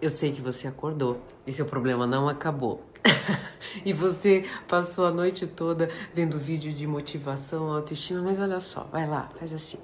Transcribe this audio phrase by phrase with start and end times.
[0.00, 2.84] Eu sei que você acordou e seu problema não acabou.
[3.84, 9.08] e você passou a noite toda vendo vídeo de motivação, autoestima, mas olha só, vai
[9.08, 9.78] lá, faz assim.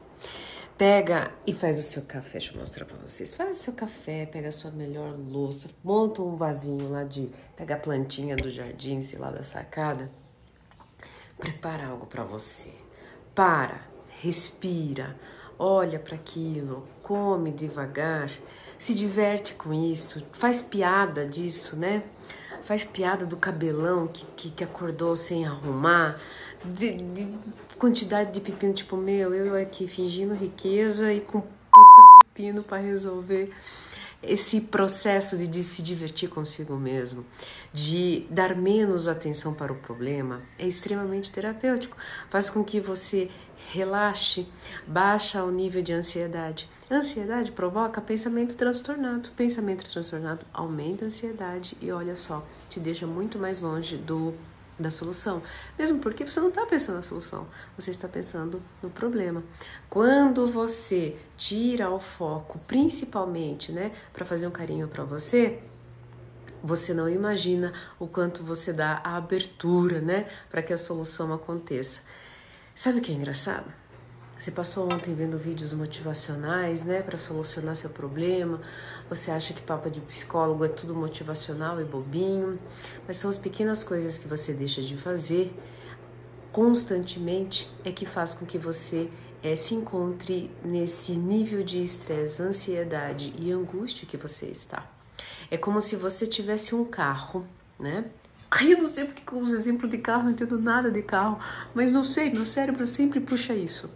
[0.78, 3.32] Pega e faz o seu café, deixa eu mostrar pra vocês.
[3.32, 7.30] Faz o seu café, pega a sua melhor louça, monta um vasinho lá de.
[7.56, 10.10] Pega a plantinha do jardim, sei lá, da sacada.
[11.38, 12.72] Prepara algo para você.
[13.34, 13.84] Para,
[14.20, 15.16] respira,
[15.58, 18.30] olha para aquilo, come devagar,
[18.78, 22.02] se diverte com isso, faz piada disso, né?
[22.64, 26.18] Faz piada do cabelão que, que, que acordou sem arrumar,
[26.64, 27.34] de, de,
[27.78, 33.52] quantidade de pepino, tipo, meu, eu aqui fingindo riqueza e com puta pepino para resolver
[34.28, 37.24] esse processo de, de, se divertir consigo mesmo,
[37.72, 41.96] de dar menos atenção para o problema, é extremamente terapêutico.
[42.30, 43.30] Faz com que você
[43.70, 44.46] relaxe,
[44.86, 46.68] baixa o nível de ansiedade.
[46.90, 49.30] ansiedade provoca pensamento transtornado.
[49.36, 54.34] Pensamento transtornado aumenta a ansiedade e olha só, te deixa muito mais longe do
[54.78, 55.42] da solução.
[55.78, 59.42] Mesmo porque você não está pensando na solução, você está pensando no problema.
[59.88, 65.60] Quando você tira o foco, principalmente, né, para fazer um carinho para você,
[66.62, 72.02] você não imagina o quanto você dá a abertura, né, para que a solução aconteça.
[72.74, 73.83] Sabe o que é engraçado?
[74.44, 78.60] Você passou ontem vendo vídeos motivacionais, né, para solucionar seu problema.
[79.08, 82.58] Você acha que papo de psicólogo é tudo motivacional e bobinho,
[83.06, 85.50] mas são as pequenas coisas que você deixa de fazer
[86.52, 89.08] constantemente é que faz com que você
[89.42, 94.86] é, se encontre nesse nível de estresse, ansiedade e angústia que você está.
[95.50, 97.46] É como se você tivesse um carro,
[97.80, 98.04] né?
[98.50, 101.38] Ai, eu não sei porque eu uso exemplo de carro, não entendo nada de carro,
[101.74, 103.90] mas não sei, meu cérebro sempre puxa isso.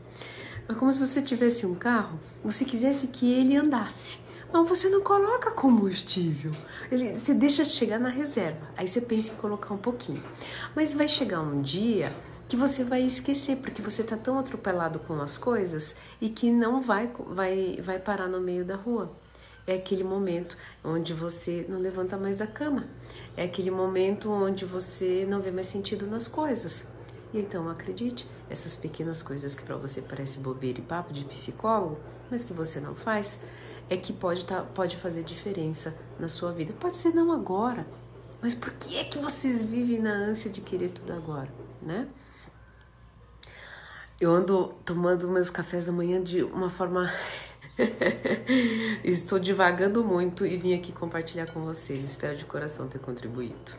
[0.69, 4.19] É como se você tivesse um carro, você quisesse que ele andasse,
[4.53, 6.53] mas você não coloca combustível.
[6.93, 10.23] Ele, você deixa de chegar na reserva, aí você pensa em colocar um pouquinho.
[10.77, 12.13] Mas vai chegar um dia
[12.47, 16.83] que você vai esquecer, porque você está tão atropelado com as coisas e que não
[16.83, 19.11] vai, vai, vai parar no meio da rua.
[19.67, 22.87] É aquele momento onde você não levanta mais da cama.
[23.35, 26.98] É aquele momento onde você não vê mais sentido nas coisas.
[27.33, 31.99] E então acredite, essas pequenas coisas que para você parece bobeira e papo de psicólogo,
[32.31, 33.43] mas que você não faz,
[33.91, 36.73] é que pode, tá, pode fazer diferença na sua vida.
[36.79, 37.87] Pode ser não agora,
[38.41, 41.49] mas por que é que vocês vivem na ânsia de querer tudo agora,
[41.83, 42.09] né?
[44.21, 47.09] Eu ando tomando meus cafés da manhã de uma forma
[49.05, 52.01] Estou divagando muito e vim aqui compartilhar com vocês.
[52.01, 53.79] Espero de coração ter contribuído.